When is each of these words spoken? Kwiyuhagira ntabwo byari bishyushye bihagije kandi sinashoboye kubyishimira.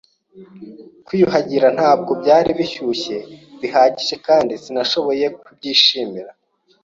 Kwiyuhagira 1.05 1.67
ntabwo 1.77 2.11
byari 2.21 2.49
bishyushye 2.59 3.15
bihagije 3.61 4.15
kandi 4.27 4.53
sinashoboye 4.63 5.25
kubyishimira. 5.43 6.31